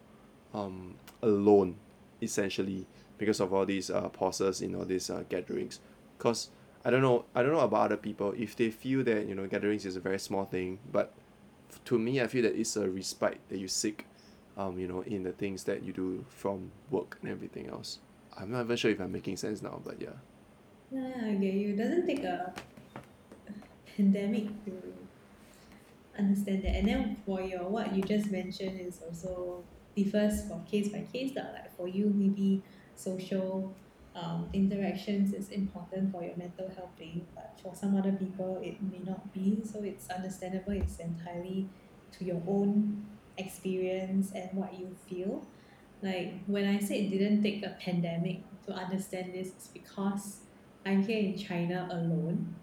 [0.55, 1.77] um alone
[2.23, 2.87] essentially
[3.19, 5.81] because of all these uh pauses in all these uh gatherings.
[6.19, 6.49] Cause
[6.85, 8.33] I don't know I don't know about other people.
[8.37, 11.13] If they feel that you know gatherings is a very small thing but
[11.85, 14.07] to me I feel that it's a respite that you seek
[14.61, 17.99] um you know in the things that you do from work and everything else
[18.37, 20.19] I'm not even sure if I'm making sense now but yeah
[20.91, 21.71] Yeah, I get you.
[21.75, 22.53] It doesn't take a
[23.97, 24.73] pandemic to
[26.19, 26.75] understand that.
[26.75, 29.63] And then for your what you just mentioned is also
[29.95, 31.55] differs for case by case lah.
[31.55, 32.63] Like for you, maybe
[32.97, 33.73] social
[34.17, 38.83] um, interactions is important for your mental health being, but for some other people it
[38.83, 39.63] may not be.
[39.63, 40.75] So it's understandable.
[40.75, 41.69] It's entirely
[42.19, 43.07] to your own
[43.45, 45.35] experience and what you feel.
[46.03, 50.41] Like when I say it didn't take a pandemic to understand this, it's because
[50.87, 52.57] I'm here in China alone.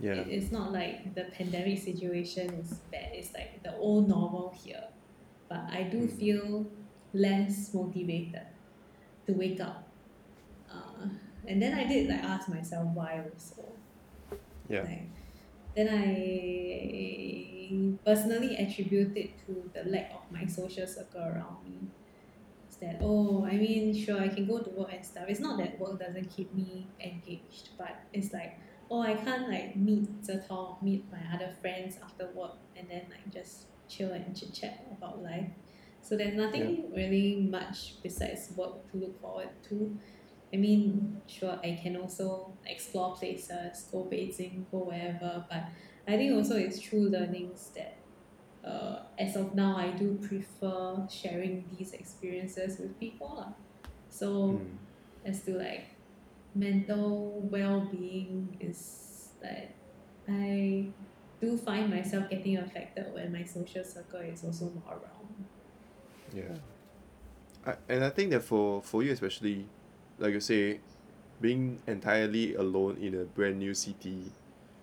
[0.00, 3.10] yeah It, it's not like the pandemic situation is bad.
[3.12, 4.84] It's like the old normal here.
[5.48, 6.18] But I do Mm.
[6.18, 6.48] feel
[7.12, 8.46] less motivated
[9.26, 9.78] to wake up.
[10.72, 11.08] Uh,
[11.46, 13.78] and then I did like ask myself why also.
[14.68, 15.10] yeah Like,
[15.74, 17.52] then I
[18.04, 21.88] personally attribute it to the lack of my social circle around me.
[22.66, 25.24] It's that oh I mean sure I can go to work and stuff.
[25.28, 28.58] It's not that work doesn't keep me engaged, but it's like
[28.90, 33.32] oh I can't like meet Zetong, meet my other friends after work and then like
[33.32, 35.48] just chill and chit chat about life.
[36.02, 39.96] So there's nothing really much besides work to look forward to.
[40.52, 45.64] I mean, sure, I can also explore places, go Beijing, go wherever, but
[46.06, 47.96] I think also it's through learnings that
[48.64, 53.34] uh, as of now, I do prefer sharing these experiences with people.
[53.36, 53.52] lah.
[54.10, 54.78] So, Mm.
[55.24, 55.86] as to like
[56.54, 59.74] mental well-being is that
[60.28, 60.92] I
[61.40, 65.48] do find myself getting affected when my social circle is also not around.
[66.34, 66.58] Yeah.
[67.66, 69.66] I, and I think that for, for you especially,
[70.22, 70.78] like you say,
[71.40, 74.30] being entirely alone in a brand new city,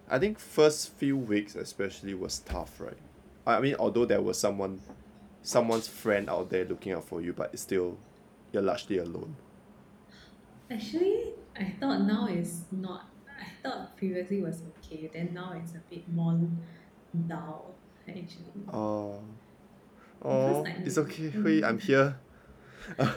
[0.10, 2.97] I think first few weeks especially was tough, right?
[3.47, 4.82] I mean, although there was someone,
[5.41, 7.97] someone's friend out there looking out for you, but it's still,
[8.52, 9.36] you're largely alone.
[10.69, 13.08] Actually, I thought now is not.
[13.39, 15.10] I thought previously was okay.
[15.12, 16.38] Then now it's a bit more
[17.28, 17.73] dull.
[18.08, 19.21] Actually, Oh,
[20.21, 21.30] oh, like- it's okay.
[21.30, 21.32] Mm.
[21.32, 22.19] Hui, I'm here.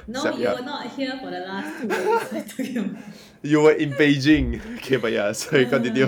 [0.07, 2.33] No, you were not here for the last two days.
[2.33, 2.97] I told you.
[3.43, 4.61] you were in Beijing.
[4.77, 6.07] Okay, but yeah, sorry, continue.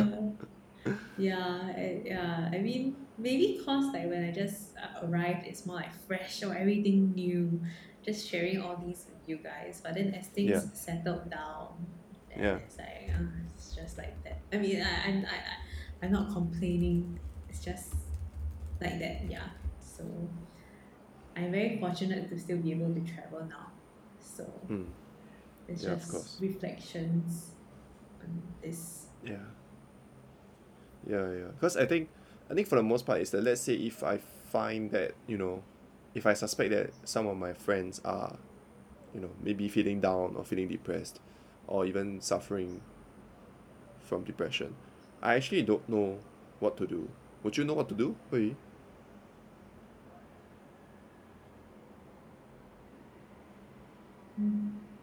[0.87, 2.50] Uh, yeah, I- yeah.
[2.53, 6.55] I mean, maybe cause like when I just uh, arrived, it's more like fresh or
[6.57, 7.61] everything new.
[8.05, 9.81] Just sharing all these with you guys.
[9.83, 10.61] But then as things Yeah.
[10.74, 11.87] settled down,
[12.37, 12.57] Yeah.
[12.57, 13.22] it's like uh,
[13.57, 14.40] it's just like that.
[14.53, 17.18] I mean, I, I'm I, I, I'm not complaining.
[17.48, 17.94] It's just
[18.81, 19.24] like that.
[19.31, 19.48] Yeah.
[19.81, 20.05] So
[21.37, 23.73] I'm very fortunate to still be able to travel now.
[24.20, 24.87] So Mm,
[25.68, 27.51] it's Yeah, just reflections
[28.23, 29.07] on this.
[29.25, 29.37] yeah.
[31.07, 31.47] Yeah, yeah.
[31.55, 32.09] Because I think,
[32.51, 34.18] I think for the most part is that let's say if I
[34.51, 35.62] find that you know,
[36.14, 38.37] if I suspect that some of my friends are,
[39.14, 41.20] you know, maybe feeling down or feeling depressed,
[41.66, 42.81] or even suffering
[44.03, 44.75] from depression,
[45.23, 46.18] I actually don't know
[46.61, 47.09] what to do.
[47.42, 48.16] Would you know what to do?
[48.31, 48.55] Hui?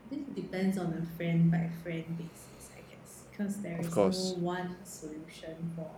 [0.10, 4.10] This depends on a friend by friend basis, I guess, because there is no
[4.44, 5.90] one solution for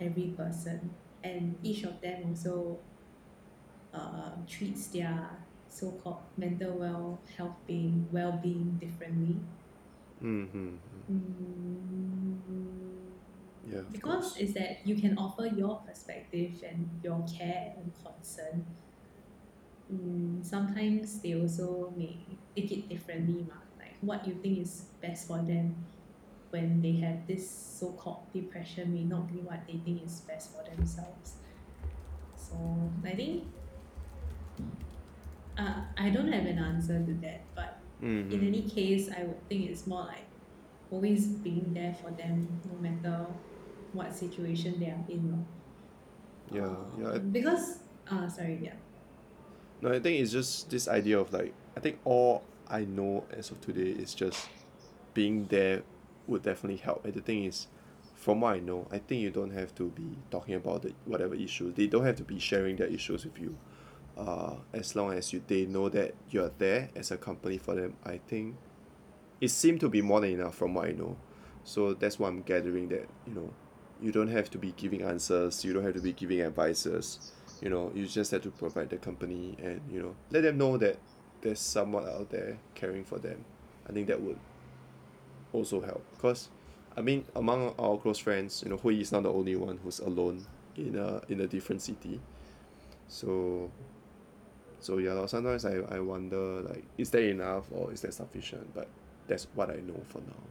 [0.00, 0.90] every person,
[1.24, 2.78] and each of them also
[3.92, 5.30] uh, treats their
[5.68, 9.36] so-called mental well health being well-being differently.
[10.22, 10.76] Mm-hmm.
[11.10, 12.38] Mm,
[13.70, 13.82] Yeah.
[13.92, 18.64] because is that you can offer your perspective and your care and concern.
[19.92, 22.18] Mm, sometimes they also may
[22.56, 23.56] take it differently, ma.
[23.78, 25.86] Like what you think is best for them
[26.50, 30.64] when they have this so-called depression may not be what they think is best for
[30.64, 31.36] themselves.
[32.36, 33.44] So I think
[35.56, 37.78] uh, I don't have an answer to that, but
[38.30, 38.46] in Mm-hmm.
[38.46, 40.26] any case, I would think it's more like
[40.90, 43.26] always being there for them, no matter
[43.92, 45.46] what situation they are in.
[46.52, 47.18] Yeah, yeah.
[47.18, 47.78] Because,
[48.10, 48.74] uh, sorry, yeah.
[49.80, 53.50] No, I think it's just this idea of like I think all I know as
[53.50, 54.48] of today is just
[55.14, 55.82] being there
[56.26, 57.04] would definitely help.
[57.04, 57.68] And the thing is,
[58.14, 61.34] from what I know, I think you don't have to be talking about the whatever
[61.34, 61.72] issue.
[61.72, 63.56] They don't have to be sharing their issues with you.
[64.16, 67.96] Uh, as long as you they know that you're there as a company for them,
[68.04, 68.56] I think
[69.40, 71.16] it seemed to be more than enough from what I know.
[71.62, 73.52] So that's why I'm gathering that, you know,
[74.00, 77.68] you don't have to be giving answers, you don't have to be giving advices you
[77.68, 80.98] know you just have to provide the company and you know let them know that
[81.40, 83.44] there's someone out there caring for them.
[83.88, 84.38] I think that would
[85.52, 86.04] also help.
[86.20, 86.48] Cause
[86.96, 90.00] I mean among our close friends you know Hui is not the only one who's
[90.00, 90.44] alone
[90.76, 92.20] in a in a different city.
[93.08, 93.70] So
[94.80, 98.74] so yeah sometimes I I wonder like is that enough or is that sufficient?
[98.74, 98.88] But
[99.26, 100.42] that's what I know for now.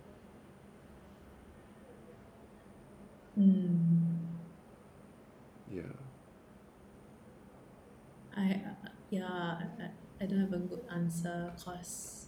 [3.40, 4.18] Mm.
[5.72, 5.84] yeah
[8.38, 9.64] I uh, yeah I,
[10.22, 12.28] I don't have a good answer cause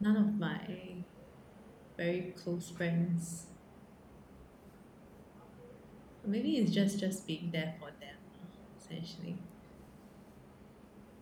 [0.00, 0.60] none of my
[1.96, 3.46] very close friends
[6.26, 8.16] maybe it's just just being there for them
[8.78, 9.36] essentially.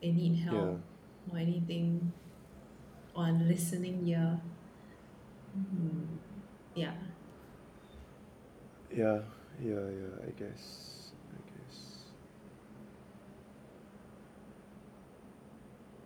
[0.03, 0.81] They need help
[1.29, 1.33] yeah.
[1.35, 2.13] or anything
[3.15, 4.41] or a listening ear.
[5.57, 6.07] Mm,
[6.75, 6.93] yeah.
[8.95, 9.19] Yeah
[9.63, 11.04] yeah yeah I guess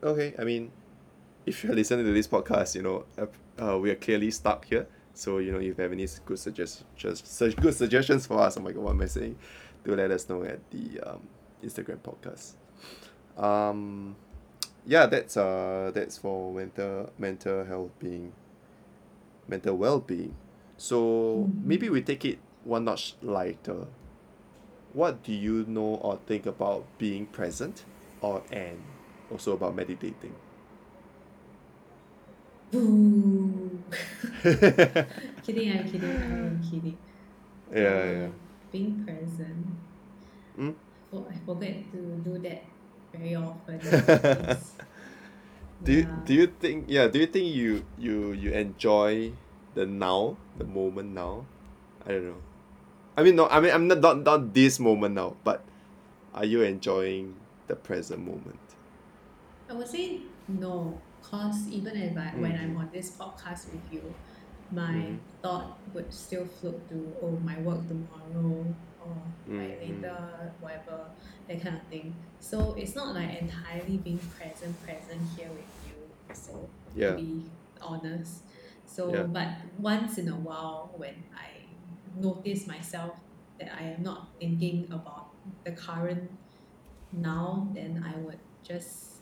[0.02, 0.70] okay I mean
[1.46, 3.26] if you're listening to this podcast you know uh,
[3.60, 4.86] uh, we are clearly stuck here.
[5.14, 8.60] So you know if you have any good suggestions such good suggestions for us oh
[8.60, 9.36] my god what am I saying?
[9.84, 11.20] Do let us know at the um,
[11.64, 12.54] Instagram podcast.
[13.42, 14.16] Um
[14.86, 18.32] yeah that's uh that's for mental mental health being
[19.48, 20.34] mental well-being.
[20.76, 21.64] So Mhm.
[21.64, 23.86] maybe we take it one notch lighter.
[24.92, 27.84] What do you know or think about being present
[28.20, 28.80] or and
[29.30, 30.34] also about meditating.
[32.72, 32.80] Yeah
[35.42, 36.98] kidding I'm kidding I'm kidding.
[37.72, 38.32] Yeah Um,
[38.70, 39.66] being present.
[40.58, 40.74] Mm?
[41.10, 42.64] for, I forget to do that
[43.12, 43.80] very often.
[45.84, 49.30] Do you yeah do you think yeah do you think you you you enjoy
[49.78, 51.46] the now the moment now?
[52.02, 52.42] I don't know.
[53.16, 55.62] I mean no I mean I'm not not, not this moment now but
[56.34, 57.38] are you enjoying
[57.70, 58.58] the present moment
[59.68, 62.62] I would say no cause even if I when Mhm.
[62.62, 64.14] I'm on this podcast with you
[64.70, 65.18] my Mhm.
[65.42, 69.80] thought would still float to oh my work tomorrow or my Mhm.
[69.80, 71.10] later whatever
[71.48, 75.96] that kind of thing so it's not like entirely being present present here with you
[76.34, 76.52] so
[76.92, 77.50] to yeah be
[77.80, 78.42] honest
[78.86, 79.22] so Yeah.
[79.24, 81.64] but once in a while when I
[82.16, 83.12] notice myself
[83.58, 85.30] that I am not thinking about
[85.64, 86.30] the current
[87.12, 89.17] now then I would just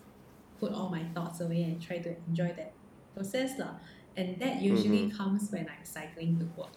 [0.58, 2.72] put all my thoughts away and try to enjoy that
[3.14, 3.74] process lah.
[4.16, 6.72] And that usually comes when I'm cycling to work.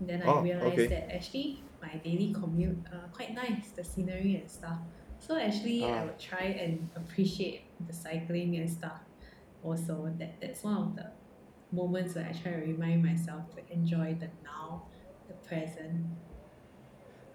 [0.00, 0.86] Then I Oh, realize okay.
[0.86, 4.78] that actually my daily commute uh, quite nice the scenery and stuff.
[5.18, 6.04] So actually I Ah.
[6.06, 9.00] would try and appreciate the cycling and stuff
[9.62, 10.10] also.
[10.18, 11.10] That that's one of the
[11.70, 14.86] moments where I try to remind myself to enjoy the now
[15.28, 16.06] the present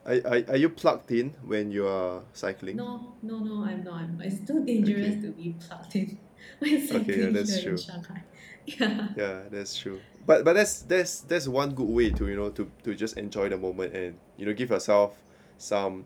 [0.08, 2.78] are, are, are you plugged in when you are cycling?
[2.78, 3.94] No no no I'm not.
[3.96, 5.22] I'm, it's too dangerous Okay.
[5.22, 6.18] to be plugged in
[6.60, 7.78] when cycling that's here in true.
[7.78, 8.24] Shanghai.
[8.66, 9.08] Yeah.
[9.16, 10.00] Yeah that's true.
[10.26, 13.48] But but that's that's that's one good way to you know to to just enjoy
[13.50, 15.14] the moment and you know give yourself
[15.58, 16.06] some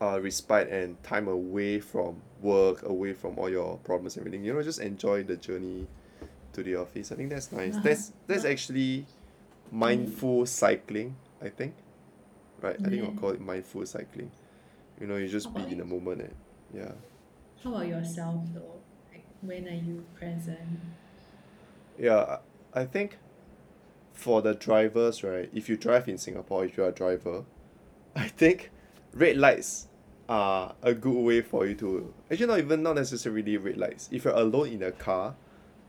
[0.00, 4.44] uh respite and time away from work away from all your problems and everything.
[4.44, 5.86] You know just enjoy the journey
[6.54, 7.12] to the office.
[7.12, 7.74] I think that's nice.
[7.74, 7.82] Uh-huh.
[7.84, 9.06] that's that's But- actually
[9.70, 11.72] mindful cycling i think
[12.62, 14.30] right i think i'll call it mindful cycling.
[15.00, 16.34] You know you just be in the moment and
[16.72, 16.92] yeah.
[17.62, 18.80] How about yourself though?
[19.10, 20.80] Like when are you present?
[21.98, 22.38] Yeah,
[22.72, 23.18] I think
[24.12, 27.44] for the drivers, right, if you drive in Singapore, if you're a driver,
[28.16, 28.70] I think
[29.12, 29.88] red lights
[30.28, 34.08] are a good way for you to actually not even not necessarily red lights.
[34.12, 35.34] If you're alone in a car,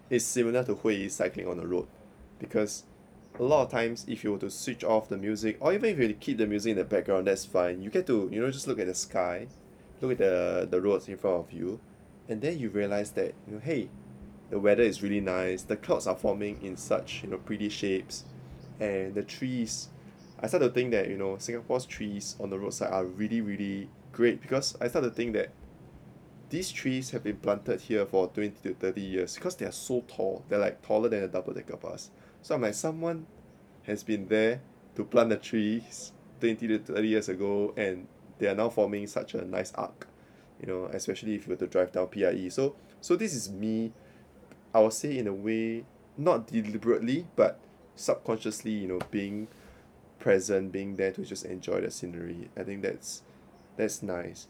[0.10, 1.88] it's similar to Hui cycling on the road.
[2.40, 2.84] Because
[3.40, 6.00] a lot of times if you were to switch off the music or even if
[6.00, 7.82] you keep the music in the background, that's fine.
[7.82, 9.48] You get to, you know, just look at the sky,
[10.02, 11.80] look at the the roads in front of you,
[12.30, 13.90] and then you realize that, you know, hey,
[14.50, 15.64] the weather is really nice.
[15.64, 18.26] The clouds are forming in such you know pretty shapes.
[18.80, 19.90] And the trees
[20.40, 23.90] I start to think that you know Singapore's trees on the roadside are really really
[24.12, 25.50] great because I start to think that
[26.50, 30.02] these trees have been planted here for 20 to 30 years because they are so
[30.08, 30.46] tall.
[30.50, 32.12] They're like taller than a double decker bus
[32.44, 33.26] so I'm like someone
[33.84, 34.62] has been there
[34.96, 39.34] to plant the trees 20 to 30 years ago and they are now forming such
[39.34, 40.08] a nice arc
[40.62, 43.92] you know especially if you were to drive down PIE so so this is me
[44.74, 45.86] I would say in a way
[46.18, 47.60] not deliberately but
[47.96, 49.48] subconsciously you know being
[50.24, 52.50] present being there to just enjoy the scenery.
[52.56, 53.24] I think that's
[53.76, 54.48] that's nice.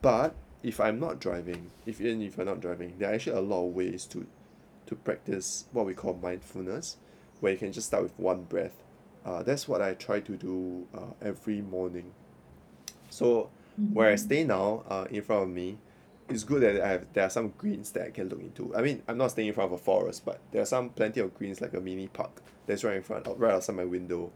[0.00, 3.40] But if I'm not driving if even if I'm not driving there are actually a
[3.40, 4.26] lot of ways to
[4.86, 6.96] to practice what we call mindfulness
[7.40, 8.82] where you can just start with one breath.
[9.24, 12.12] Uh, that's what I try to do uh, every morning.
[13.10, 13.50] So
[13.92, 15.78] where I stay now uh, in front of me
[16.28, 18.74] it's good that I have there are some greens that I can look into.
[18.74, 21.20] I mean I'm not staying in front of a forest but there are some plenty
[21.20, 24.32] of greens like a mini park that's right in front right outside my window.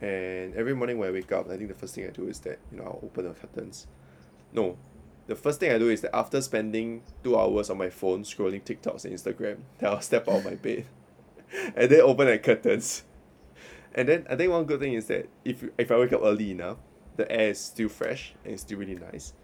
[0.00, 2.40] And every morning when I wake up I think the first thing I do is
[2.40, 3.86] that you know I'll open the curtains.
[4.52, 4.76] No
[5.26, 8.62] the first thing I do is that after spending two hours on my phone scrolling
[8.62, 10.86] TikToks and Instagram then I'll step out of my bed
[11.76, 13.04] and then open the curtains.
[13.94, 16.50] And then I think one good thing is that if if I wake up early
[16.50, 16.78] enough
[17.16, 19.34] the air is still fresh and it's still really nice.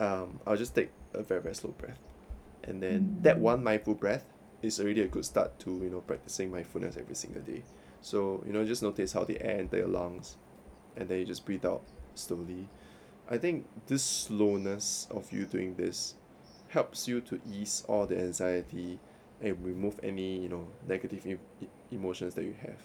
[0.00, 2.00] Um I'll just take a very very slow breath.
[2.64, 4.24] And then that one mindful breath
[4.62, 7.62] is already a good start to you know practicing mindfulness every single day.
[8.00, 10.36] So you know just notice how the air enter your lungs
[10.96, 11.82] and then you just breathe out
[12.14, 12.68] slowly.
[13.30, 16.14] I think this slowness of you doing this
[16.68, 18.98] helps you to ease all the anxiety
[19.44, 21.36] and remove any you know negative e~
[21.90, 22.80] emotions that you have.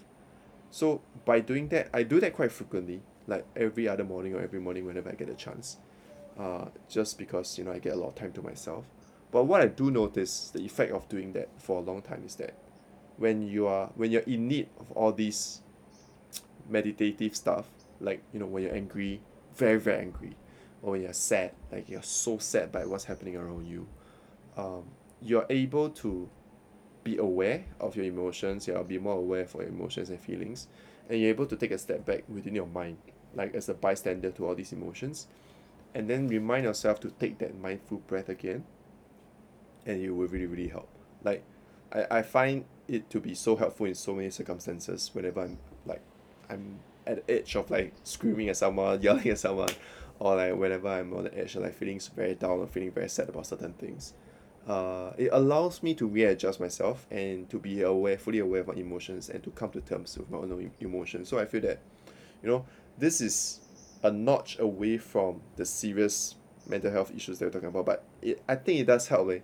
[0.71, 4.59] So by doing that I do that quite frequently like every other morning or every
[4.59, 5.77] morning whenever I get a chance
[6.37, 8.85] uh just because you know I get a lot of time to myself.
[9.31, 12.35] But what I do notice the effect of doing that for a long time is
[12.35, 12.55] that
[13.17, 15.61] when you are when you're in need of all these
[16.69, 17.65] meditative stuff
[17.99, 19.21] like you know when you're angry
[19.55, 20.35] very very angry
[20.81, 23.87] or when you're sad like you're so sad by what's happening around you
[24.55, 24.83] um
[25.21, 26.29] you're able to
[27.09, 30.67] be aware of your emotions you'll be more aware for your emotions and feelings
[31.09, 32.97] and you're able to take a step back within your mind
[33.35, 35.27] like as a bystander to all these emotions.
[35.95, 38.63] And then remind yourself to take that mindful breath again
[39.85, 40.87] and it will really really help.
[41.23, 41.43] Like
[41.91, 46.01] I I find it to be so helpful in so many circumstances whenever I'm like
[46.49, 49.69] I'm at the edge of like screaming at someone yelling at someone
[50.19, 53.09] or like whenever I'm on the edge of like feeling very down or feeling very
[53.09, 54.13] sad about certain things
[54.69, 58.75] uh it allows me to readjust myself and to be aware fully aware of my
[58.75, 61.79] emotions and to come to terms with my own emo~ emotions so I feel that
[62.43, 62.65] you know
[62.97, 63.61] this is
[64.03, 66.35] a notch away from the serious
[66.67, 69.39] mental health issues that we're talking about but it I think it does help leh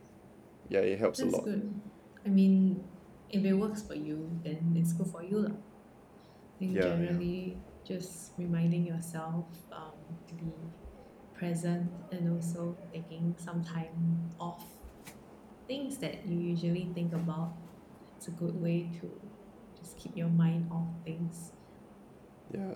[0.69, 1.81] yeah it helps a That's lot good.
[2.25, 2.83] I mean,
[3.29, 5.39] if it works for you, then it's good for you.
[5.45, 5.53] lah.
[5.53, 7.13] I think Yeah, yeah.
[7.13, 9.93] generally just reminding yourself um,
[10.27, 10.49] to be
[11.37, 14.65] present and also taking some time off
[15.67, 17.53] things that you usually think about.
[18.17, 19.11] It's a good way to
[19.79, 21.51] just keep your mind off things.
[22.53, 22.73] Yeah.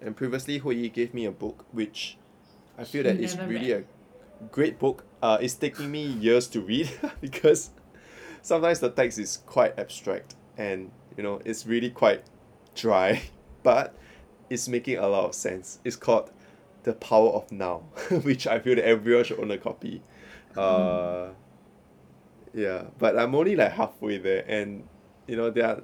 [0.00, 2.18] And previously Hui gave me a book which
[2.78, 3.84] I feel that You is really a
[4.52, 5.04] great book.
[5.22, 7.70] Uh it's taking me years to read because
[8.42, 12.24] sometimes the text is quite abstract and you know it's really quite
[12.74, 13.22] dry
[13.62, 13.94] but
[14.48, 15.80] it's making a lot of sense.
[15.84, 16.30] It's called
[16.84, 17.78] The Power of Now,
[18.22, 20.02] which I feel that everyone should own a copy.
[20.56, 21.30] Uh
[22.56, 24.82] yeah, but I'm only like halfway there and
[25.28, 25.82] you know they are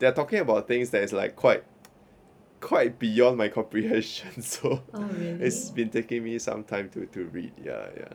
[0.00, 1.62] they're talking about things that is like quite
[2.60, 5.44] quite beyond my comprehension so Oh really?
[5.44, 8.12] it's been taking me some time to, to read yeah yeah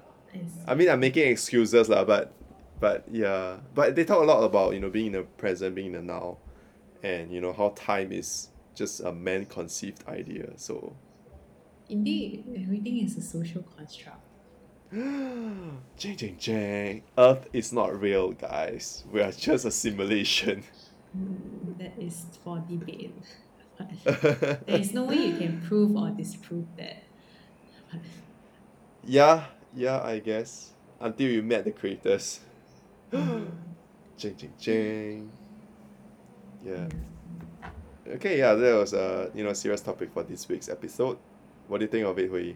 [0.68, 0.72] I.
[0.72, 2.34] I mean I'm making excuses lah but
[2.80, 5.88] but yeah but they talk a lot about you know being in the present being
[5.88, 6.38] in the now
[7.02, 10.96] and you know how time is just a man conceived idea so
[11.88, 14.25] Indeed, everything is a social construct.
[14.96, 20.64] Jing jing jing earth is not real guys we are just a simulation
[21.18, 23.16] Mm, That is for debate.
[24.04, 27.04] There is no way you can prove or disprove that.
[29.06, 32.39] yeah yeah I guess until you met the creators
[33.14, 33.48] Mm.
[34.18, 35.32] jing jing jing
[36.66, 36.88] yeah
[38.08, 41.18] Okay, yeah, that was a you know serious topic for this week's episode.
[41.68, 42.54] What do you think of it, Hui?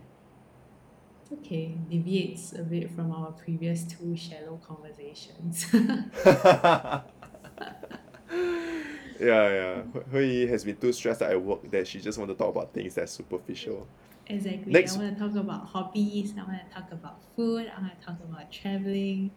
[1.32, 5.66] Okay, deviates a bit from our previous two shallow conversations.
[5.74, 7.02] yeah,
[9.20, 9.82] yeah.
[10.12, 12.96] Hui- has been too stressed at work that she just want to talk about things
[12.96, 13.88] that's superficial.
[14.28, 14.72] exactly.
[14.74, 16.34] Next- I want to talk about hobbies.
[16.38, 17.72] I want to talk about food.
[17.76, 19.32] I want to talk about traveling.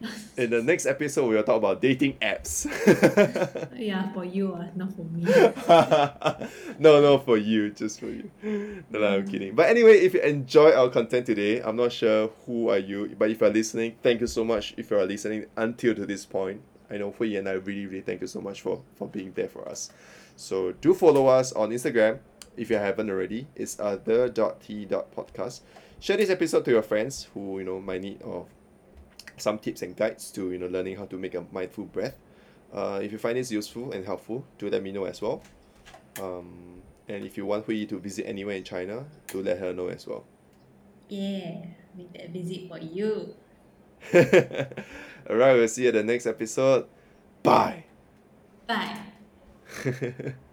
[0.36, 2.66] In the next episode, we'll talk about dating apps.
[3.76, 5.24] yeah, for you, uh, not for me.
[6.78, 8.30] no, no, for you, just for you.
[8.90, 9.56] No, no, I'm kidding.
[9.56, 13.30] But anyway, if you enjoy our content today, I'm not sure who are you, but
[13.30, 14.74] if you're listening, thank you so much.
[14.76, 18.00] If you are listening until to this point, I know Hui and I really, really
[18.02, 19.90] thank you so much for for being there for us.
[20.36, 22.20] So do follow us on Instagram
[22.56, 23.48] if you haven't already.
[23.56, 25.60] It's uh the dot t dot podcast.
[26.00, 28.46] Share this episode to your friends who you know might need of
[29.40, 32.18] some tips and guides to you know learning how to make a mindful breath.
[32.72, 35.42] Uh, if you find this useful and helpful, do let me know as well.
[36.20, 39.88] Um, and if you want Hui to visit anywhere in China, do let her know
[39.88, 40.24] as well.
[41.08, 41.64] yeah,
[41.96, 43.34] make that visit for you.
[44.14, 46.86] Alright, we'll see you at the next episode.
[47.42, 47.84] Bye.
[48.66, 48.98] Bye.